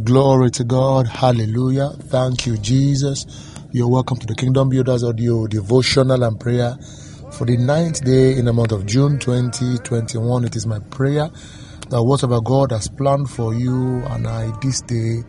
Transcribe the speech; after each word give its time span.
Glory 0.00 0.50
to 0.52 0.64
God. 0.64 1.06
Hallelujah. 1.06 1.90
Thank 1.90 2.46
you, 2.46 2.56
Jesus. 2.56 3.26
You're 3.72 3.88
welcome 3.88 4.16
to 4.16 4.26
the 4.26 4.34
Kingdom 4.34 4.70
Builders 4.70 5.04
Audio 5.04 5.46
Devotional 5.46 6.22
and 6.22 6.40
Prayer 6.40 6.76
for 7.32 7.44
the 7.44 7.58
ninth 7.58 8.02
day 8.02 8.36
in 8.38 8.46
the 8.46 8.54
month 8.54 8.72
of 8.72 8.86
June 8.86 9.18
2021. 9.18 10.44
It 10.46 10.56
is 10.56 10.66
my 10.66 10.78
prayer 10.78 11.30
that 11.90 12.02
whatever 12.02 12.40
God 12.40 12.72
has 12.72 12.88
planned 12.88 13.28
for 13.28 13.52
you 13.54 14.02
and 14.06 14.26
I 14.26 14.50
this 14.62 14.80
day, 14.80 15.24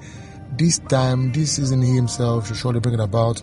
this 0.57 0.79
time, 0.79 1.33
this 1.33 1.57
season, 1.57 1.81
He 1.81 1.93
Himself 1.95 2.47
should 2.47 2.55
surely 2.55 2.79
bring 2.79 2.95
it 2.95 3.01
about 3.01 3.41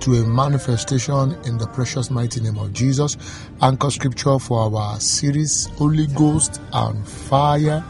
to 0.00 0.14
a 0.14 0.24
manifestation 0.24 1.36
in 1.44 1.58
the 1.58 1.66
precious 1.74 2.08
mighty 2.08 2.40
name 2.40 2.56
of 2.58 2.72
Jesus. 2.72 3.16
Anchor 3.60 3.90
scripture 3.90 4.38
for 4.38 4.60
our 4.60 5.00
series, 5.00 5.66
Holy 5.76 6.06
Ghost 6.06 6.60
and 6.72 7.06
Fire, 7.06 7.84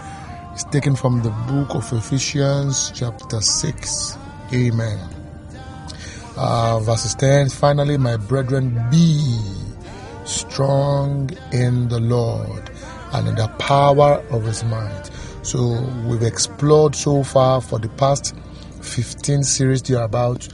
taken 0.64 0.96
from 0.96 1.22
the 1.22 1.30
book 1.46 1.74
of 1.74 1.92
Ephesians, 1.92 2.90
chapter 2.94 3.40
6. 3.40 4.18
Amen. 4.52 4.98
Uh, 6.36 6.80
verses 6.80 7.14
10 7.14 7.50
Finally, 7.50 7.96
my 7.96 8.16
brethren, 8.16 8.76
be 8.90 9.40
strong 10.24 11.30
in 11.52 11.88
the 11.88 12.00
Lord 12.00 12.70
and 13.12 13.28
in 13.28 13.34
the 13.36 13.48
power 13.58 14.22
of 14.30 14.44
his 14.44 14.64
might. 14.64 15.10
So, 15.42 15.80
we've 16.06 16.22
explored 16.22 16.94
so 16.94 17.22
far 17.22 17.60
for 17.60 17.78
the 17.78 17.88
past 17.90 18.34
15 18.82 19.44
series 19.44 19.86
here 19.86 20.02
about 20.02 20.48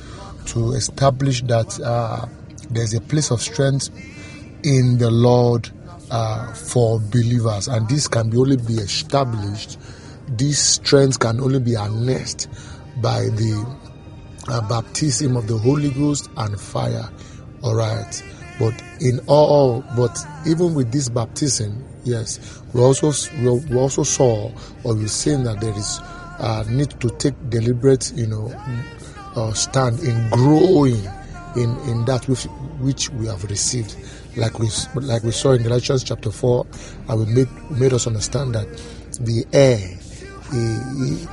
to 0.46 0.72
establish 0.72 1.42
that 1.42 1.80
uh, 1.80 2.26
there's 2.70 2.94
a 2.94 3.00
place 3.00 3.30
of 3.30 3.40
strength 3.40 3.88
in 4.64 4.98
the 4.98 5.10
Lord 5.10 5.70
uh, 6.10 6.52
for 6.52 7.00
believers, 7.00 7.68
and 7.68 7.88
this 7.88 8.08
can 8.08 8.30
be 8.30 8.36
only 8.36 8.56
be 8.56 8.74
established. 8.74 9.78
This 10.28 10.58
strength 10.58 11.18
can 11.20 11.40
only 11.40 11.60
be 11.60 11.74
harnessed 11.74 12.48
by 13.02 13.20
the 13.20 13.76
uh, 14.48 14.68
baptism 14.68 15.36
of 15.36 15.46
the 15.46 15.58
Holy 15.58 15.90
Ghost 15.90 16.30
and 16.36 16.58
fire. 16.60 17.08
All 17.62 17.74
right, 17.74 18.22
but 18.58 18.74
in 19.00 19.20
all, 19.26 19.82
but 19.96 20.18
even 20.46 20.74
with 20.74 20.92
this 20.92 21.08
baptism, 21.08 21.84
yes, 22.04 22.62
we 22.72 22.80
also 22.80 23.12
we 23.40 23.76
also 23.76 24.02
saw 24.02 24.50
or 24.84 24.94
we've 24.94 25.10
seen 25.10 25.44
that 25.44 25.60
there 25.60 25.76
is 25.76 26.00
uh, 26.38 26.64
need 26.68 26.90
to 27.00 27.10
take 27.10 27.34
deliberate, 27.50 28.12
you 28.14 28.26
know, 28.26 28.52
uh, 29.36 29.52
stand 29.52 30.00
in 30.00 30.30
growing 30.30 31.00
in, 31.56 31.76
in 31.88 32.04
that 32.04 32.26
which, 32.28 32.44
which 32.80 33.10
we 33.10 33.26
have 33.26 33.44
received. 33.44 33.96
Like 34.36 34.58
we, 34.58 34.68
like 34.96 35.22
we 35.22 35.30
saw 35.30 35.52
in 35.52 35.62
Galatians 35.62 36.02
chapter 36.02 36.30
4, 36.30 36.66
and 37.08 37.18
we 37.20 37.32
made, 37.32 37.70
made 37.70 37.92
us 37.92 38.06
understand 38.06 38.54
that 38.56 38.66
the 39.20 39.44
heir, 39.52 39.78
he, 40.50 41.20
he, 41.20 41.26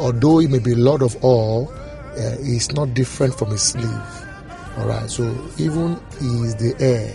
although 0.00 0.38
he 0.38 0.48
may 0.48 0.58
be 0.58 0.74
Lord 0.74 1.02
of 1.02 1.16
all, 1.24 1.70
uh, 1.70 2.36
he 2.38 2.56
is 2.56 2.72
not 2.72 2.94
different 2.94 3.34
from 3.34 3.50
his 3.50 3.62
slave. 3.62 4.26
All 4.76 4.88
right, 4.88 5.08
so 5.08 5.24
even 5.58 6.00
he 6.18 6.26
is 6.42 6.56
the 6.56 6.74
heir, 6.80 7.14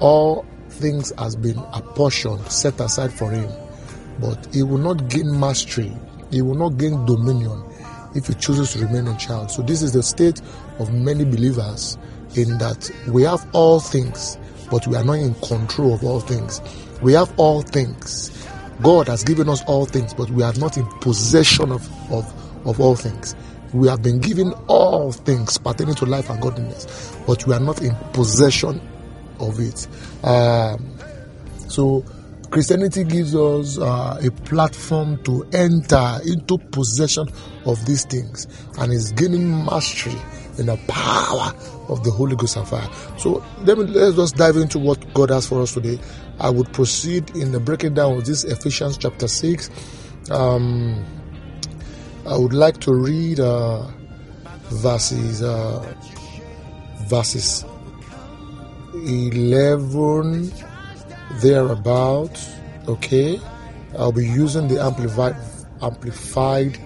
all 0.00 0.46
things 0.70 1.12
has 1.18 1.36
been 1.36 1.58
apportioned, 1.74 2.50
set 2.50 2.80
aside 2.80 3.12
for 3.12 3.30
him, 3.30 3.50
but 4.20 4.48
he 4.54 4.62
will 4.62 4.78
not 4.78 5.08
gain 5.08 5.38
mastery, 5.38 5.94
he 6.30 6.40
will 6.40 6.54
not 6.54 6.78
gain 6.78 7.04
dominion 7.04 7.62
if 8.14 8.26
he 8.26 8.34
chooses 8.34 8.72
to 8.72 8.86
remain 8.86 9.06
a 9.06 9.16
child. 9.18 9.50
So 9.50 9.60
this 9.62 9.82
is 9.82 9.92
the 9.92 10.02
state 10.02 10.40
of 10.78 10.92
many 10.94 11.24
believers 11.24 11.98
in 12.38 12.58
that 12.58 12.90
we 13.08 13.22
have 13.24 13.46
all 13.52 13.80
things, 13.80 14.38
but 14.70 14.86
we 14.86 14.96
are 14.96 15.04
not 15.04 15.18
in 15.18 15.34
control 15.34 15.94
of 15.94 16.04
all 16.04 16.20
things. 16.20 16.60
We 17.02 17.12
have 17.12 17.32
all 17.36 17.62
things. 17.62 18.30
God 18.80 19.08
has 19.08 19.24
given 19.24 19.48
us 19.48 19.62
all 19.64 19.86
things, 19.86 20.14
but 20.14 20.30
we 20.30 20.42
are 20.42 20.52
not 20.54 20.76
in 20.76 20.86
possession 21.00 21.72
of, 21.72 22.12
of, 22.12 22.24
of 22.66 22.80
all 22.80 22.94
things. 22.94 23.34
We 23.72 23.88
have 23.88 24.02
been 24.02 24.20
given 24.20 24.52
all 24.68 25.12
things 25.12 25.58
pertaining 25.58 25.94
to 25.96 26.06
life 26.06 26.30
and 26.30 26.40
godliness, 26.40 27.16
but 27.26 27.46
we 27.46 27.54
are 27.54 27.60
not 27.60 27.82
in 27.82 27.94
possession 28.12 28.80
of 29.40 29.58
it. 29.60 29.86
Um, 30.24 30.96
so 31.68 32.04
Christianity 32.50 33.04
gives 33.04 33.34
us 33.34 33.78
uh, 33.78 34.18
a 34.22 34.30
platform 34.30 35.22
to 35.24 35.46
enter 35.52 36.18
into 36.24 36.56
possession 36.56 37.28
of 37.66 37.84
these 37.84 38.04
things 38.06 38.46
and 38.78 38.92
is 38.92 39.12
gaining 39.12 39.64
mastery 39.66 40.16
in 40.58 40.66
the 40.66 40.76
power 40.88 41.52
of 41.88 42.04
the 42.04 42.10
Holy 42.10 42.36
Ghost 42.36 42.56
and 42.56 42.66
fire. 42.66 42.88
So 43.18 43.44
let 43.62 43.78
me 43.78 43.84
let's 43.84 44.16
just 44.16 44.36
dive 44.36 44.56
into 44.56 44.78
what 44.78 45.14
God 45.14 45.30
has 45.30 45.46
for 45.46 45.60
us 45.62 45.74
today. 45.74 45.98
I 46.40 46.50
would 46.50 46.72
proceed 46.72 47.30
in 47.36 47.52
the 47.52 47.60
breaking 47.60 47.94
down 47.94 48.16
of 48.16 48.24
this 48.24 48.44
Ephesians 48.44 48.98
chapter 48.98 49.28
six. 49.28 49.70
Um, 50.30 51.04
I 52.26 52.36
would 52.36 52.52
like 52.52 52.78
to 52.80 52.92
read 52.92 53.40
uh, 53.40 53.86
verses 54.70 55.42
uh, 55.42 55.94
verses 57.06 57.64
eleven 58.94 60.52
thereabout. 61.40 62.38
Okay, 62.86 63.40
I'll 63.98 64.12
be 64.12 64.26
using 64.26 64.68
the 64.68 64.82
amplified 64.82 65.36
amplified 65.82 66.78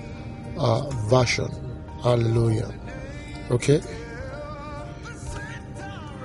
uh, 0.58 0.88
version. 1.08 1.48
Hallelujah. 2.02 2.72
Okay. 3.50 3.82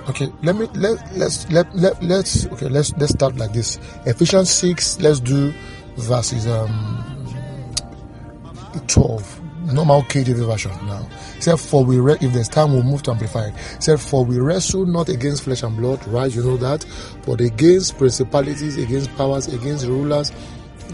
Okay, 0.08 0.32
let 0.42 0.56
me 0.56 0.66
let 0.74 0.96
let's 1.16 1.50
let, 1.52 1.74
let 1.76 2.02
let's 2.02 2.46
okay 2.46 2.68
let's 2.68 2.94
let's 2.96 3.12
start 3.12 3.36
like 3.36 3.52
this. 3.52 3.78
Ephesians 4.06 4.48
six. 4.50 4.98
Let's 5.00 5.20
do 5.20 5.52
verses 5.96 6.46
um 6.46 7.04
twelve. 8.86 9.40
Normal 9.66 10.02
KJV 10.04 10.46
version 10.46 10.70
now. 10.86 11.06
Said 11.40 11.60
for 11.60 11.84
we 11.84 12.00
re- 12.00 12.16
if 12.22 12.32
there's 12.32 12.48
time 12.48 12.72
we'll 12.72 12.84
move 12.84 13.02
to 13.02 13.10
amplified. 13.10 13.52
Said 13.80 14.00
for 14.00 14.24
we 14.24 14.38
wrestle 14.38 14.86
not 14.86 15.10
against 15.10 15.42
flesh 15.42 15.62
and 15.62 15.76
blood, 15.76 16.06
right? 16.08 16.34
You 16.34 16.42
know 16.42 16.56
that, 16.56 16.86
but 17.26 17.42
against 17.42 17.98
principalities, 17.98 18.78
against 18.78 19.14
powers, 19.16 19.46
against 19.52 19.86
rulers 19.86 20.32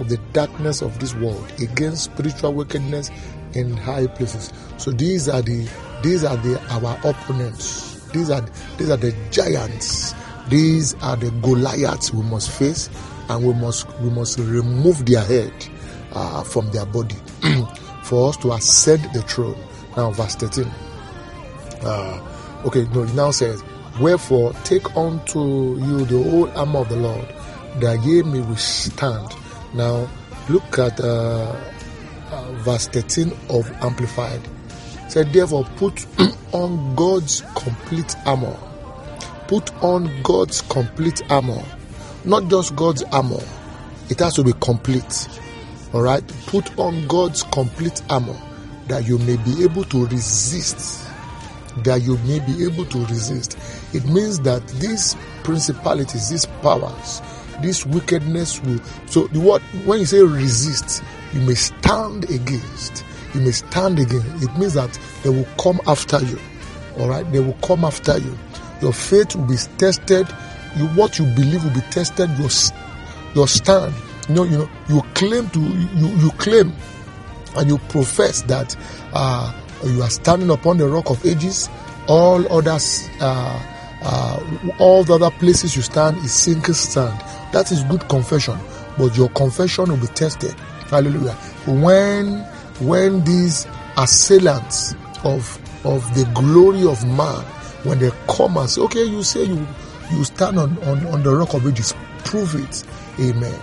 of 0.01 0.09
the 0.09 0.19
darkness 0.33 0.83
of 0.83 0.99
this 0.99 1.15
world, 1.15 1.53
against 1.61 2.05
spiritual 2.05 2.53
wickedness 2.53 3.12
in 3.53 3.77
high 3.77 4.09
places. 4.09 4.53
So 4.79 4.91
these 4.91 5.29
are 5.29 5.41
the 5.43 5.69
these 6.05 6.23
are 6.23 6.37
the 6.37 6.61
our 6.69 6.99
opponents. 7.03 8.07
These 8.11 8.29
are 8.29 8.43
these 8.77 8.91
are 8.91 8.99
the 8.99 9.17
giants. 9.31 10.15
These 10.49 10.95
are 11.03 11.17
the 11.17 11.31
Goliaths 11.41 12.13
we 12.13 12.23
must 12.25 12.51
face, 12.51 12.91
and 13.31 13.43
we 13.43 13.55
must 13.55 13.89
we 14.01 14.11
must 14.11 14.39
remove 14.39 15.07
their 15.07 15.25
head 15.25 15.53
uh, 16.13 16.43
from 16.45 16.71
their 16.73 16.85
body 16.85 17.17
for 18.05 18.29
us 18.29 18.37
to 18.39 18.53
ascend 18.53 19.03
the 19.15 19.23
throne. 19.23 19.57
Now, 19.97 20.11
verse 20.11 20.35
13. 20.35 20.67
Uh, 21.83 22.63
okay, 22.67 22.87
no, 22.93 23.05
it 23.05 23.15
now 23.15 23.31
says, 23.31 23.63
Wherefore 23.99 24.53
take 24.65 24.95
unto 24.97 25.79
you 25.79 26.05
the 26.05 26.23
whole 26.23 26.51
armor 26.51 26.81
of 26.81 26.91
the 26.91 26.97
Lord, 26.97 27.27
that 27.81 28.03
ye 28.05 28.23
may 28.23 28.41
withstand. 28.41 29.35
Now, 29.73 30.07
look 30.51 30.79
at 30.79 31.01
uh, 31.01 31.57
uh, 32.31 32.53
verse 32.59 32.89
13 32.89 33.33
of 33.49 33.71
Amplified. 33.83 34.41
Said, 35.15 35.33
Therefore, 35.33 35.63
put 35.77 36.07
on 36.53 36.97
God's 36.97 37.43
complete 37.55 38.17
armor. 38.27 38.59
Put 39.47 39.73
on 39.81 40.11
God's 40.25 40.61
complete 40.63 41.23
armor. 41.31 41.63
Not 42.25 42.49
just 42.49 42.75
God's 42.75 43.05
armor, 43.05 43.39
it 44.11 44.19
has 44.19 44.35
to 44.35 44.43
be 44.43 44.53
complete. 44.55 45.29
All 45.93 46.03
right? 46.03 46.27
Put 46.47 46.77
on 46.81 47.07
God's 47.07 47.45
complete 47.45 48.03
armor 48.11 48.37
that 48.89 49.07
you 49.07 49.19
may 49.19 49.37
be 49.37 49.63
able 49.63 49.85
to 49.85 50.05
resist. 50.07 51.09
That 51.85 52.03
you 52.03 52.19
may 52.27 52.41
be 52.41 52.65
able 52.65 52.85
to 52.87 53.07
resist. 53.07 53.57
It 53.95 54.05
means 54.07 54.41
that 54.41 54.67
these 54.67 55.15
principalities, 55.45 56.29
these 56.29 56.47
powers, 56.47 57.23
this 57.63 57.87
wickedness 57.87 58.61
will. 58.65 58.81
So 59.07 59.29
the 59.29 59.39
word 59.39 59.63
when 59.85 60.01
you 60.01 60.07
say 60.07 60.25
resist, 60.25 61.05
you 61.33 61.41
may 61.43 61.55
stand 61.55 62.29
against. 62.31 63.05
You 63.35 63.41
may 63.41 63.51
stand 63.51 63.99
again. 63.99 64.25
It 64.37 64.57
means 64.59 64.75
that 64.75 64.99
they 65.23 65.31
will 65.31 65.49
come 65.59 65.81
after 65.87 66.21
you. 66.23 66.39
All 66.99 67.09
right, 67.09 67.31
they 67.33 67.41
will 67.41 67.57
come 67.63 67.85
after 67.85 68.19
you. 68.19 68.39
Your 68.81 68.93
faith 68.93 69.35
will 69.35 69.47
be 69.47 69.57
tested. 69.79 70.29
You 70.77 70.87
what 70.89 71.19
you 71.19 71.25
believe 71.35 71.65
will 71.65 71.75
be 71.75 71.81
tested. 71.91 72.31
Your 72.39 72.51
your 73.35 73.49
stand. 73.49 73.95
You 74.29 74.35
know, 74.35 74.45
you 74.45 74.59
know, 74.59 74.71
you 74.89 75.03
claim 75.15 75.49
to 75.51 75.61
you 75.61 76.09
you 76.17 76.31
claim 76.33 76.73
and 77.57 77.69
you 77.69 77.79
profess 77.89 78.43
that 78.43 78.77
uh, 79.13 79.53
you 79.85 80.03
are 80.03 80.11
standing 80.11 80.51
upon 80.51 80.79
the 80.79 80.89
rock 80.89 81.11
of 81.11 81.25
ages, 81.27 81.69
all 82.09 82.51
others, 82.53 83.09
uh, 83.21 83.61
uh, 84.03 84.75
all 84.79 85.05
the 85.05 85.15
other 85.15 85.31
places 85.39 85.77
you 85.77 85.83
stand 85.83 86.17
is 86.19 86.33
sinking 86.33 86.75
sand. 86.75 87.19
That 87.53 87.71
is 87.71 87.83
good 87.85 88.09
confession, 88.09 88.59
but 88.99 89.17
your 89.17 89.29
confession 89.31 89.91
will 89.91 89.97
be 89.99 90.07
tested. 90.09 90.55
Hallelujah. 90.91 91.35
When 91.67 92.47
when 92.81 93.25
these 93.25 93.67
assailants 93.97 94.94
of 95.25 95.59
of 95.85 96.03
the 96.15 96.25
glory 96.35 96.87
of 96.87 97.05
man, 97.06 97.44
when 97.85 97.99
they 97.99 98.11
come 98.29 98.56
and 98.56 98.69
say, 98.69 98.81
okay, 98.82 99.05
you 99.05 99.23
say 99.23 99.44
you 99.44 99.67
you 100.11 100.25
stand 100.25 100.59
on, 100.59 100.76
on, 100.85 101.06
on 101.06 101.23
the 101.23 101.35
rock 101.35 101.55
of 101.55 101.67
ages, 101.67 101.94
prove 102.25 102.55
it. 102.55 102.85
Amen. 103.21 103.61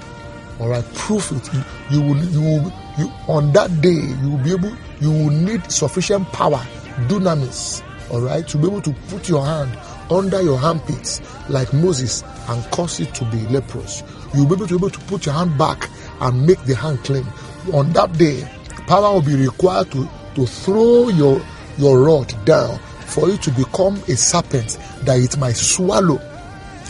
All 0.59 0.69
right, 0.69 0.85
prove 0.93 1.31
it. 1.31 1.53
You, 1.53 1.63
you 1.89 2.01
will 2.01 2.25
you 2.25 2.41
will 2.41 2.73
you 2.97 3.11
on 3.27 3.51
that 3.53 3.81
day 3.81 3.89
you 4.21 4.29
will 4.31 4.43
be 4.43 4.51
able 4.51 4.75
you 4.99 5.09
will 5.11 5.29
need 5.29 5.71
sufficient 5.71 6.27
power 6.31 6.59
dunamis 7.07 7.83
all 8.11 8.21
right 8.21 8.47
to 8.47 8.57
be 8.57 8.67
able 8.67 8.81
to 8.81 8.93
put 9.09 9.29
your 9.29 9.45
hand 9.45 9.77
under 10.09 10.41
your 10.41 10.59
armpits 10.59 11.21
like 11.49 11.71
moses 11.73 12.23
and 12.49 12.63
cause 12.71 12.99
it 12.99 13.13
to 13.15 13.23
be 13.25 13.37
leprous 13.47 14.03
you'll 14.33 14.45
be 14.45 14.53
able 14.55 14.67
to 14.67 14.77
be 14.77 14.85
able 14.85 14.89
to 14.89 14.99
put 15.01 15.25
your 15.25 15.35
hand 15.35 15.57
back 15.57 15.89
and 16.21 16.45
make 16.45 16.61
the 16.65 16.75
hand 16.75 16.99
clean 17.03 17.25
on 17.73 17.91
that 17.93 18.11
day 18.17 18.45
power 18.87 19.13
will 19.13 19.21
be 19.21 19.35
required 19.35 19.91
to 19.91 20.09
to 20.35 20.45
throw 20.45 21.09
your 21.09 21.41
your 21.77 22.01
rod 22.01 22.33
down 22.45 22.77
for 23.07 23.29
it 23.29 23.41
to 23.41 23.51
become 23.51 23.95
a 24.07 24.15
serpent 24.15 24.77
that 25.03 25.19
it 25.19 25.37
might 25.37 25.55
swallow 25.55 26.19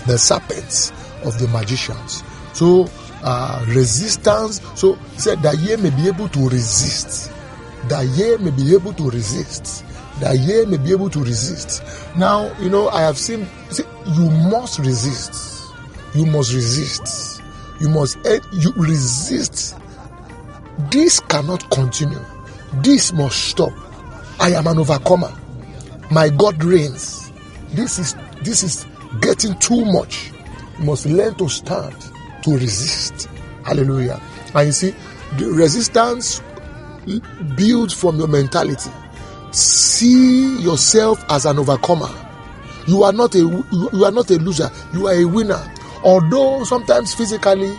the 0.08 0.18
serpents 0.18 0.92
of 1.24 1.38
the 1.40 1.48
magicians 1.50 2.24
so 2.54 2.88
uh, 3.24 3.64
resistance. 3.70 4.62
So 4.76 4.96
he 4.96 5.20
said 5.20 5.42
that 5.44 5.58
ye 5.60 5.76
may 5.76 5.90
be 5.92 6.08
able 6.08 6.30
to 6.30 6.50
resist. 6.50 7.32
That 7.88 8.06
ye 8.08 8.38
may 8.38 8.52
be 8.52 8.74
able 8.74 8.94
to 8.94 9.10
resist. 9.10 9.86
That 10.20 10.38
ye 10.38 10.66
may 10.66 10.78
be 10.78 10.92
able 10.92 11.10
to 11.10 11.20
resist. 11.20 11.84
Now, 12.18 12.54
you 12.60 12.70
know, 12.70 12.90
I 12.90 13.02
have 13.02 13.18
seen, 13.18 13.48
see, 13.70 13.84
you 14.08 14.30
must 14.50 14.80
resist. 14.80 15.74
You 16.14 16.26
must 16.26 16.54
resist. 16.54 17.42
You 17.80 17.90
must 17.90 18.18
eh, 18.26 18.40
you 18.52 18.74
resist. 18.76 19.78
This 20.90 21.20
cannot 21.20 21.70
continue. 21.70 22.20
This 22.76 23.14
must 23.14 23.50
stop. 23.50 23.74
I 24.40 24.52
am 24.54 24.68
an 24.68 24.80
overcomer. 24.80 25.32
My 26.10 26.30
God 26.30 26.64
reigns. 26.64 27.32
This 27.74 28.00
is 28.00 28.16
this 28.42 28.64
is 28.64 28.86
getting 29.22 29.58
too 29.60 29.86
much. 29.86 30.32
You 30.80 30.86
must 30.86 31.06
learn 31.06 31.36
to 31.36 31.48
stand 31.50 31.96
to 32.44 32.52
resist. 32.58 33.30
Hallelujah. 33.64 34.20
And 34.56 34.68
you 34.68 34.72
see, 34.72 34.96
the 35.38 35.52
resistance 35.52 36.42
builds 37.56 37.94
from 37.94 38.18
your 38.18 38.28
mentality. 38.28 38.90
See 39.52 40.60
yourself 40.60 41.24
as 41.30 41.46
an 41.46 41.60
overcomer. 41.60 42.10
You 42.88 43.04
are 43.04 43.14
not 43.14 43.36
a 43.36 43.40
you 43.40 44.06
are 44.06 44.12
not 44.12 44.30
a 44.32 44.38
loser. 44.38 44.70
You 44.94 45.08
are 45.08 45.14
a 45.14 45.26
winner. 45.26 45.62
Although 46.04 46.64
sometimes 46.64 47.14
physically 47.14 47.78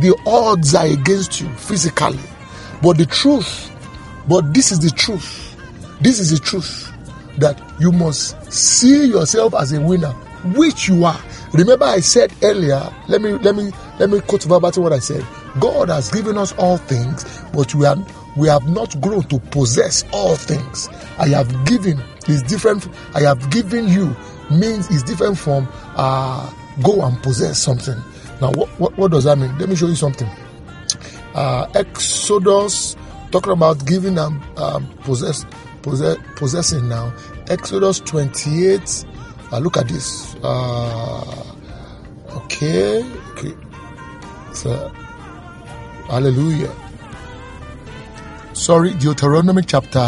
the 0.00 0.16
odds 0.26 0.74
are 0.74 0.86
against 0.86 1.40
you 1.40 1.48
physically, 1.56 2.18
but 2.82 2.98
the 2.98 3.06
truth, 3.06 3.70
but 4.28 4.54
this 4.54 4.72
is 4.72 4.78
the 4.78 4.90
truth. 4.90 5.42
This 6.00 6.20
is 6.20 6.30
the 6.30 6.38
truth 6.38 6.92
that 7.38 7.60
you 7.80 7.92
must 7.92 8.52
see 8.52 9.06
yourself 9.06 9.54
as 9.54 9.72
a 9.72 9.80
winner, 9.80 10.12
which 10.54 10.88
you 10.88 11.04
are. 11.04 11.20
Remember, 11.52 11.84
I 11.84 12.00
said 12.00 12.32
earlier, 12.42 12.82
let 13.08 13.20
me 13.20 13.32
let 13.32 13.54
me 13.54 13.70
let 13.98 14.10
me 14.10 14.20
quote 14.20 14.44
verbatim 14.44 14.82
what 14.82 14.92
I 14.92 14.98
said. 14.98 15.24
God 15.58 15.88
has 15.88 16.10
given 16.10 16.36
us 16.36 16.52
all 16.58 16.76
things, 16.76 17.24
but 17.52 17.74
we 17.74 17.86
are 17.86 17.96
we 18.36 18.48
have 18.48 18.68
not 18.68 19.00
grown 19.00 19.22
to 19.24 19.38
possess 19.38 20.04
all 20.12 20.36
things. 20.36 20.88
I 21.18 21.28
have 21.28 21.48
given 21.66 22.02
is 22.28 22.42
different. 22.42 22.88
I 23.14 23.20
have 23.20 23.50
given 23.50 23.88
you 23.88 24.14
means 24.50 24.90
is 24.90 25.02
different 25.02 25.38
from 25.38 25.66
uh, 25.96 26.52
go 26.82 27.02
and 27.02 27.20
possess 27.22 27.58
something. 27.58 27.96
Now, 28.40 28.52
what, 28.52 28.68
what, 28.78 28.96
what 28.98 29.10
does 29.10 29.24
that 29.24 29.38
mean? 29.38 29.56
Let 29.58 29.68
me 29.68 29.76
show 29.76 29.86
you 29.86 29.94
something. 29.96 30.28
Uh, 31.34 31.68
Exodus 31.74 32.96
talking 33.30 33.52
about 33.52 33.84
giving 33.86 34.18
and 34.18 34.42
um, 34.58 34.86
possess, 35.00 35.44
possess 35.82 36.16
possessing 36.36 36.88
now. 36.88 37.12
Exodus 37.48 38.00
28 38.00 39.04
uh, 39.52 39.58
look 39.58 39.76
at 39.76 39.88
this. 39.88 40.34
Uh, 40.42 41.54
okay. 42.30 43.04
okay. 43.32 43.54
So, 44.52 44.88
hallelujah. 46.08 46.74
Sorry, 48.52 48.94
Deuteronomy 48.94 49.62
chapter 49.62 50.02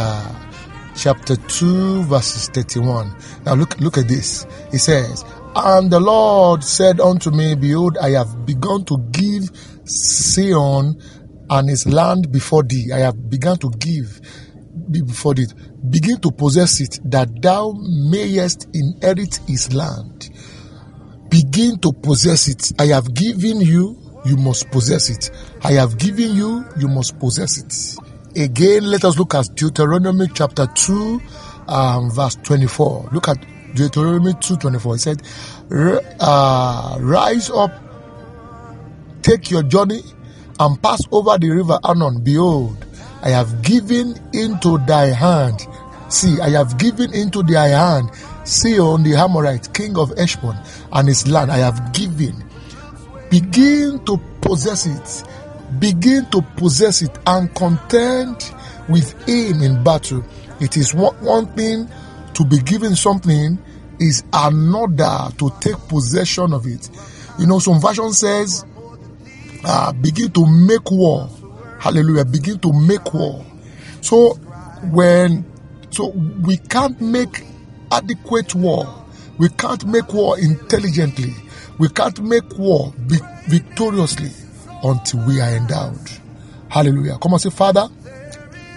chapter 0.96 1.36
2 1.36 2.04
verses 2.04 2.48
31. 2.48 3.14
Now 3.44 3.54
look 3.54 3.78
look 3.78 3.98
at 3.98 4.08
this. 4.08 4.46
It 4.72 4.78
says, 4.78 5.24
And 5.60 5.90
the 5.90 5.98
Lord 5.98 6.62
said 6.62 7.00
unto 7.00 7.32
me, 7.32 7.56
Behold, 7.56 7.98
I 7.98 8.10
have 8.10 8.46
begun 8.46 8.84
to 8.84 8.98
give 9.10 9.50
Sihon 9.84 11.00
and 11.50 11.68
his 11.68 11.84
land 11.84 12.30
before 12.30 12.62
thee. 12.62 12.92
I 12.94 12.98
have 12.98 13.28
begun 13.28 13.58
to 13.58 13.70
give 13.70 14.20
before 14.90 15.34
thee 15.34 15.46
begin 15.90 16.20
to 16.20 16.30
possess 16.30 16.80
it, 16.80 17.00
that 17.04 17.42
thou 17.42 17.74
mayest 17.76 18.68
inherit 18.72 19.40
his 19.46 19.72
land. 19.72 20.30
Begin 21.28 21.78
to 21.80 21.92
possess 21.92 22.48
it. 22.48 22.72
I 22.78 22.86
have 22.86 23.12
given 23.14 23.60
you, 23.60 23.96
you 24.24 24.36
must 24.36 24.70
possess 24.70 25.10
it. 25.10 25.30
I 25.62 25.72
have 25.72 25.98
given 25.98 26.34
you, 26.34 26.64
you 26.78 26.88
must 26.88 27.18
possess 27.18 27.58
it. 27.58 28.40
Again, 28.40 28.84
let 28.84 29.04
us 29.04 29.18
look 29.18 29.34
at 29.34 29.46
Deuteronomy 29.54 30.28
chapter 30.32 30.66
2, 30.66 31.20
um, 31.68 32.10
verse 32.10 32.36
24. 32.36 33.10
Look 33.12 33.28
at 33.28 33.38
Deuteronomy 33.74 34.32
2:24. 34.34 34.94
It 34.94 35.00
said, 35.00 35.22
uh, 36.20 36.96
Rise 37.00 37.50
up, 37.50 37.72
take 39.22 39.50
your 39.50 39.62
journey, 39.62 40.02
and 40.58 40.82
pass 40.82 41.00
over 41.12 41.38
the 41.38 41.50
river 41.50 41.78
Arnon. 41.84 42.22
Behold, 42.22 42.84
I 43.22 43.30
have 43.30 43.62
given 43.62 44.14
into 44.32 44.78
thy 44.86 45.06
hand. 45.06 45.66
See, 46.08 46.40
I 46.40 46.50
have 46.50 46.78
given 46.78 47.12
into 47.12 47.42
thy 47.42 47.68
hand 47.68 48.10
Sihon 48.48 49.02
the 49.02 49.14
Amorite, 49.14 49.72
king 49.74 49.98
of 49.98 50.10
Heshbon, 50.16 50.56
and 50.92 51.08
his 51.08 51.28
land. 51.28 51.50
I 51.52 51.58
have 51.58 51.92
given. 51.92 52.44
Begin 53.30 54.02
to 54.06 54.18
possess 54.40 54.86
it. 54.86 55.24
Begin 55.78 56.24
to 56.30 56.40
possess 56.56 57.02
it 57.02 57.16
and 57.26 57.54
contend 57.54 58.52
with 58.88 59.12
him 59.28 59.62
in 59.62 59.84
battle. 59.84 60.24
It 60.60 60.78
is 60.78 60.94
one, 60.94 61.14
one 61.22 61.46
thing 61.54 61.88
to 62.38 62.44
be 62.44 62.58
given 62.60 62.96
something, 62.96 63.58
is 64.00 64.24
another 64.32 65.28
to 65.36 65.52
take 65.60 65.76
possession 65.88 66.54
of 66.54 66.66
it. 66.66 66.88
You 67.38 67.46
know, 67.46 67.58
some 67.58 67.80
version 67.80 68.12
says, 68.12 68.64
uh, 69.64 69.92
begin 69.92 70.30
to 70.32 70.46
make 70.46 70.90
war 70.90 71.28
hallelujah, 71.78 72.24
begin 72.24 72.58
to 72.58 72.72
make 72.72 73.12
war. 73.14 73.44
So 74.00 74.34
when 74.92 75.44
so 75.90 76.08
we 76.08 76.58
can't 76.58 77.00
make 77.00 77.44
adequate 77.90 78.54
war, 78.54 79.04
we 79.38 79.48
can't 79.48 79.84
make 79.86 80.12
war 80.12 80.38
intelligently, 80.38 81.34
we 81.78 81.88
can't 81.88 82.20
make 82.20 82.58
war 82.58 82.92
victoriously 82.96 84.30
until 84.82 85.26
we 85.26 85.40
are 85.40 85.50
endowed. 85.50 86.10
Hallelujah. 86.68 87.18
Come 87.18 87.32
on, 87.32 87.38
say, 87.38 87.50
Father, 87.50 87.88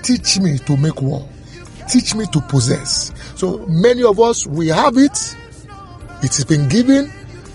teach 0.02 0.40
me 0.40 0.58
to 0.60 0.78
make 0.78 1.02
war. 1.02 1.28
Teach 1.92 2.16
me 2.16 2.26
to 2.28 2.40
possess. 2.42 3.12
So 3.36 3.66
many 3.68 4.04
of 4.04 4.20
us, 4.20 4.48
we 4.48 4.70
have 4.70 4.98
it. 4.98 5.36
It 6.24 6.36
has 6.36 6.46
been 6.46 6.70
given. 6.70 7.12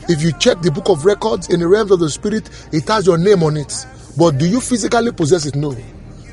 If 0.09 0.23
you 0.23 0.33
check 0.39 0.61
the 0.61 0.71
book 0.71 0.89
of 0.91 1.05
records 1.07 1.49
in 1.49 1.61
the 1.61 1.67
realms 1.67 1.91
of 1.91 2.01
the 2.01 2.11
spirit, 2.11 2.51
it 2.71 2.87
has 2.89 3.07
your 3.07 3.17
name 3.17 3.43
on 3.43 3.57
it. 3.57 3.87
But 4.19 4.39
do 4.39 4.47
you 4.47 4.61
physically 4.61 5.11
possess 5.13 5.47
it? 5.47 5.57
No. 5.57 5.75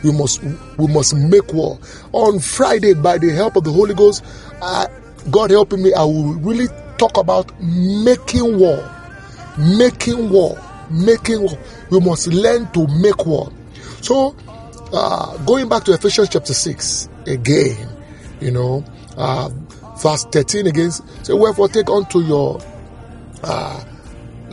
We 0.03 0.11
must 0.11 0.43
we 0.77 0.87
must 0.87 1.15
make 1.15 1.53
war. 1.53 1.79
On 2.11 2.39
Friday, 2.39 2.93
by 2.93 3.17
the 3.17 3.31
help 3.31 3.55
of 3.55 3.63
the 3.63 3.71
Holy 3.71 3.93
Ghost, 3.93 4.23
uh, 4.61 4.87
God 5.31 5.51
helping 5.51 5.81
me, 5.81 5.93
I 5.93 6.03
will 6.03 6.33
really 6.33 6.67
talk 6.97 7.17
about 7.17 7.57
making 7.61 8.59
war. 8.59 8.83
Making 9.57 10.29
war. 10.29 10.61
Making 10.91 11.43
war. 11.43 11.57
We 11.89 12.01
must 12.01 12.27
learn 12.27 12.69
to 12.73 12.85
make 12.87 13.25
war. 13.25 13.51
So, 14.01 14.35
uh, 14.91 15.37
going 15.45 15.69
back 15.69 15.85
to 15.85 15.93
Ephesians 15.93 16.29
chapter 16.29 16.53
6 16.53 17.07
again, 17.25 17.92
you 18.43 18.51
know, 18.51 18.83
uh, 19.17 19.49
verse 19.97 20.25
13 20.25 20.67
again. 20.67 20.91
So, 20.91 21.35
wherefore 21.35 21.69
take 21.69 21.89
unto 21.89 22.19
your 22.19 22.59
uh, 23.43 23.83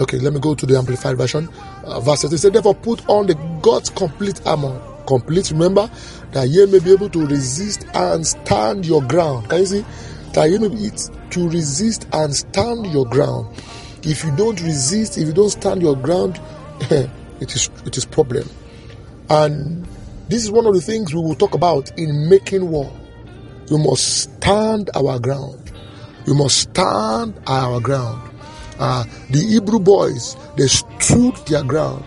okay, 0.00 0.18
let 0.18 0.32
me 0.32 0.40
go 0.40 0.54
to 0.54 0.66
the 0.66 0.78
amplified 0.78 1.16
version 1.16 1.48
uh, 1.84 2.00
verse 2.00 2.22
13 2.22 2.38
said, 2.38 2.52
Therefore, 2.52 2.74
put 2.74 3.06
on 3.08 3.26
the 3.26 3.34
God's 3.62 3.90
complete 3.90 4.46
armor. 4.46 4.80
Complete, 5.06 5.50
remember, 5.50 5.90
that 6.32 6.48
ye 6.48 6.66
may 6.66 6.78
be 6.78 6.92
able 6.92 7.08
to 7.10 7.26
resist 7.26 7.86
and 7.94 8.26
stand 8.26 8.86
your 8.86 9.02
ground. 9.02 9.48
Can 9.48 9.60
you 9.60 9.66
see? 9.66 9.84
That 10.34 10.50
ye 10.50 10.58
may 10.58 10.68
be 10.68 10.90
to 11.30 11.48
resist 11.48 12.06
and 12.12 12.34
stand 12.34 12.86
your 12.86 13.06
ground. 13.06 13.56
If 14.02 14.24
you 14.24 14.34
don't 14.36 14.60
resist, 14.62 15.18
if 15.18 15.26
you 15.26 15.32
don't 15.32 15.50
stand 15.50 15.82
your 15.82 15.96
ground, 15.96 16.40
it 16.80 17.54
is 17.54 17.70
it 17.86 17.96
is 17.96 18.04
problem. 18.04 18.48
And 19.28 19.86
this 20.28 20.44
is 20.44 20.50
one 20.50 20.66
of 20.66 20.74
the 20.74 20.80
things 20.80 21.14
we 21.14 21.20
will 21.20 21.34
talk 21.34 21.54
about 21.54 21.98
in 21.98 22.28
making 22.28 22.70
war. 22.70 22.92
We 23.70 23.78
must 23.78 24.22
stand 24.22 24.90
our 24.96 25.18
ground. 25.20 25.70
We 26.26 26.34
must 26.34 26.58
stand 26.58 27.40
our 27.46 27.80
ground. 27.80 28.28
Uh, 28.78 29.04
the 29.30 29.38
Hebrew 29.38 29.78
boys, 29.78 30.36
they 30.56 30.66
stood 30.66 31.36
their 31.46 31.62
ground. 31.62 32.04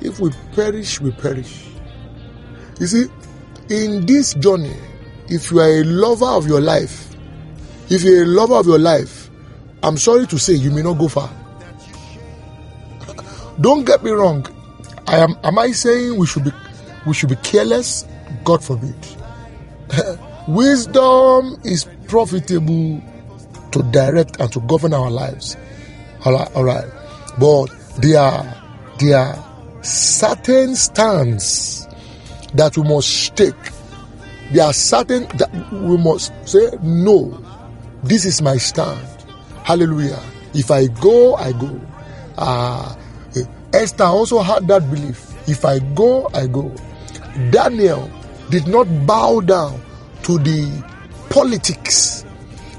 If 0.00 0.20
we 0.20 0.30
perish, 0.54 1.00
we 1.00 1.10
perish. 1.10 1.66
You 2.78 2.86
see, 2.86 3.06
in 3.68 4.06
this 4.06 4.34
journey, 4.34 4.76
if 5.28 5.50
you 5.50 5.60
are 5.60 5.80
a 5.80 5.84
lover 5.84 6.26
of 6.26 6.46
your 6.46 6.60
life, 6.60 7.14
if 7.88 8.02
you're 8.02 8.22
a 8.22 8.26
lover 8.26 8.54
of 8.54 8.66
your 8.66 8.78
life, 8.78 9.30
I'm 9.82 9.96
sorry 9.96 10.26
to 10.28 10.38
say 10.38 10.54
you 10.54 10.70
may 10.70 10.82
not 10.82 10.94
go 10.94 11.08
far. 11.08 11.30
Don't 13.60 13.84
get 13.84 14.04
me 14.04 14.10
wrong. 14.10 14.46
I 15.08 15.18
am 15.18 15.36
am 15.42 15.58
I 15.58 15.72
saying 15.72 16.16
we 16.16 16.26
should 16.26 16.44
be 16.44 16.52
we 17.06 17.14
should 17.14 17.30
be 17.30 17.36
careless. 17.36 18.06
God 18.44 18.62
forbid. 18.62 18.94
Wisdom 20.50 21.60
is 21.62 21.86
profitable 22.08 23.00
to 23.70 23.82
direct 23.92 24.40
and 24.40 24.52
to 24.52 24.58
govern 24.62 24.92
our 24.92 25.08
lives. 25.08 25.56
All 26.24 26.32
right, 26.32 26.50
all 26.56 26.64
right. 26.64 26.90
But 27.38 27.66
there 27.98 28.18
are 28.18 28.62
there 28.98 29.16
are 29.16 29.84
certain 29.84 30.74
stands 30.74 31.86
that 32.54 32.76
we 32.76 32.82
must 32.82 33.36
take. 33.36 33.54
There 34.50 34.64
are 34.66 34.72
certain 34.72 35.28
that 35.38 35.54
we 35.70 35.96
must 35.96 36.32
say 36.48 36.68
no. 36.82 37.30
This 38.02 38.24
is 38.24 38.42
my 38.42 38.56
stand. 38.56 39.06
Hallelujah. 39.62 40.18
If 40.52 40.72
I 40.72 40.88
go, 40.88 41.36
I 41.36 41.52
go. 41.52 41.80
Uh, 42.36 42.96
Esther 43.72 44.02
also 44.02 44.40
had 44.40 44.66
that 44.66 44.90
belief. 44.90 45.30
If 45.48 45.64
I 45.64 45.78
go, 45.94 46.28
I 46.34 46.48
go. 46.48 46.74
Daniel 47.50 48.10
did 48.50 48.66
not 48.66 48.88
bow 49.06 49.38
down 49.38 49.80
to 50.24 50.38
the 50.38 50.84
politics 51.30 52.24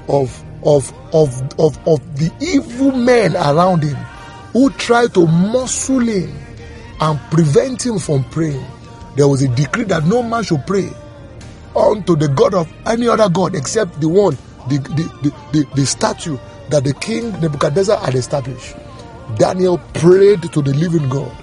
of 0.08 0.42
of 0.64 0.92
of 1.12 1.40
of, 1.58 1.76
of 1.88 2.16
the 2.16 2.30
evil 2.40 2.92
men 2.92 3.34
around 3.36 3.82
him 3.82 3.96
who 4.52 4.70
tried 4.70 5.12
to 5.14 5.26
muscle 5.26 6.00
him 6.00 6.32
and 7.00 7.18
prevent 7.30 7.84
him 7.84 7.98
from 7.98 8.24
praying. 8.24 8.64
There 9.16 9.28
was 9.28 9.42
a 9.42 9.48
decree 9.48 9.84
that 9.84 10.04
no 10.04 10.22
man 10.22 10.44
should 10.44 10.66
pray 10.66 10.88
unto 11.74 12.16
the 12.16 12.28
God 12.28 12.54
of 12.54 12.72
any 12.86 13.08
other 13.08 13.28
God 13.28 13.54
except 13.54 14.00
the 14.00 14.08
one, 14.08 14.36
the, 14.68 14.78
the, 14.78 15.30
the, 15.52 15.58
the, 15.58 15.74
the 15.74 15.86
statue 15.86 16.38
that 16.70 16.84
the 16.84 16.94
king 16.94 17.32
Nebuchadnezzar 17.40 17.98
had 17.98 18.14
established. 18.14 18.76
Daniel 19.36 19.78
prayed 19.94 20.42
to 20.52 20.62
the 20.62 20.74
living 20.74 21.08
God. 21.08 21.34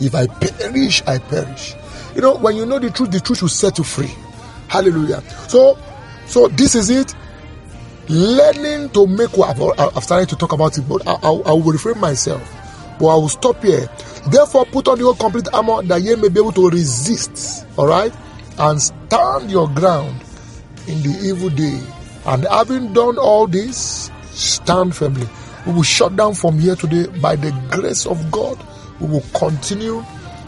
If 0.00 0.14
I 0.14 0.26
perish, 0.26 1.02
I 1.06 1.18
perish. 1.18 1.74
You 2.14 2.20
know, 2.20 2.36
when 2.36 2.56
you 2.56 2.66
know 2.66 2.78
the 2.78 2.90
truth, 2.90 3.10
the 3.10 3.20
truth 3.20 3.42
will 3.42 3.48
set 3.48 3.78
you 3.78 3.84
free. 3.84 4.12
Hallelujah. 4.68 5.22
So, 5.48 5.78
so 6.26 6.48
this 6.48 6.74
is 6.74 6.90
it. 6.90 7.14
Learning 8.08 8.88
to 8.90 9.06
make 9.06 9.36
what 9.36 9.50
I've, 9.50 9.96
I've 9.96 10.04
started 10.04 10.28
to 10.28 10.36
talk 10.36 10.52
about 10.52 10.78
it, 10.78 10.82
but 10.88 11.06
I, 11.06 11.14
I, 11.14 11.30
I 11.30 11.52
will 11.52 11.72
refrain 11.72 11.98
myself. 11.98 12.42
But 12.98 13.06
I 13.08 13.14
will 13.16 13.28
stop 13.28 13.62
here. 13.62 13.88
Therefore, 14.30 14.64
put 14.66 14.88
on 14.88 14.98
your 14.98 15.14
complete 15.16 15.48
armor 15.52 15.82
that 15.82 16.02
ye 16.02 16.14
may 16.14 16.28
be 16.28 16.40
able 16.40 16.52
to 16.52 16.70
resist. 16.70 17.66
All 17.76 17.86
right, 17.86 18.12
and 18.58 18.80
stand 18.80 19.50
your 19.50 19.68
ground 19.68 20.22
in 20.86 21.02
the 21.02 21.18
evil 21.24 21.50
day. 21.50 21.80
And 22.26 22.44
having 22.44 22.92
done 22.92 23.18
all 23.18 23.46
this, 23.46 24.10
stand 24.30 24.94
firmly. 24.94 25.26
We 25.66 25.72
will 25.72 25.82
shut 25.82 26.14
down 26.16 26.34
from 26.34 26.58
here 26.58 26.76
today 26.76 27.06
by 27.20 27.36
the 27.36 27.50
grace 27.70 28.06
of 28.06 28.30
God. 28.30 28.58
We 29.00 29.08
will 29.08 29.24
continue, 29.34 30.04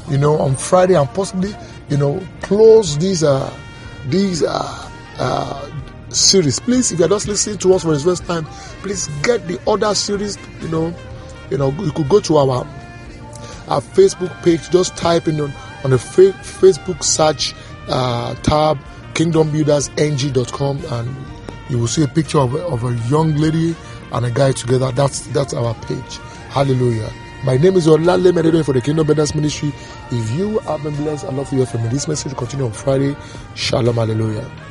you 0.09 0.19
know, 0.19 0.39
on 0.39 0.57
Friday 0.57 0.95
and 0.95 1.09
possibly, 1.11 1.55
you 1.89 1.97
know, 1.97 2.25
close 2.43 2.97
these 2.99 3.23
uh 3.25 3.53
these 4.11 4.43
uh, 4.43 4.91
uh 5.19 5.71
series. 6.11 6.59
Please, 6.61 6.93
if 6.93 6.99
you're 6.99 7.09
just 7.09 7.29
listening 7.29 7.59
to 7.59 7.75
us 7.75 7.83
for 7.83 7.95
the 7.97 8.03
first 8.03 8.25
time, 8.25 8.45
please 8.83 9.09
get 9.23 9.47
the 9.47 9.61
other 9.67 9.95
series. 9.95 10.39
You 10.61 10.69
know, 10.69 10.95
you 11.51 11.59
know, 11.59 11.71
you 11.73 11.93
could 11.93 12.09
go 12.09 12.21
to 12.21 12.37
our 12.37 12.67
our 13.69 13.81
Facebook 13.81 14.43
page. 14.43 14.71
Just 14.71 14.97
type 14.97 15.29
in 15.29 15.41
on, 15.41 15.53
on 15.85 15.91
the 15.91 15.99
fa- 15.99 16.33
Facebook 16.43 17.03
search 17.03 17.55
uh, 17.89 18.35
tab 18.37 18.79
kingdombuildersng.com 19.15 20.85
and 20.91 21.17
you 21.69 21.79
will 21.79 21.89
see 21.89 22.03
a 22.03 22.09
picture 22.09 22.39
of, 22.39 22.55
of 22.55 22.85
a 22.85 22.95
young 23.09 23.35
lady 23.35 23.75
and 24.13 24.25
a 24.25 24.31
guy 24.31 24.53
together. 24.53 24.91
That's 24.93 25.27
that's 25.29 25.55
our 25.55 25.75
page. 25.75 26.19
Hallelujah. 26.51 27.11
My 27.45 27.57
name 27.57 27.77
is 27.77 27.87
Olale 27.87 28.33
Medebe 28.33 28.65
for 28.65 28.73
the 28.73 28.81
Kingdom 28.81 29.07
Builders 29.07 29.33
Ministry. 29.35 29.73
If 30.11 30.31
you 30.33 30.59
have 30.61 30.83
been 30.83 30.95
blessed, 30.97 31.25
I 31.25 31.31
love 31.31 31.53
you 31.53 31.65
from 31.67 31.85
me. 31.85 31.89
This 31.89 32.09
message 32.09 32.37
continue 32.37 32.67
on 32.67 32.73
Friday. 32.73 33.17
Shalom. 33.55 33.95
Hallelujah. 33.95 34.68